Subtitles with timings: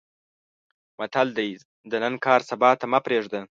[0.99, 1.49] متل دی:
[1.91, 3.41] د نن کار سبا ته مه پرېږده.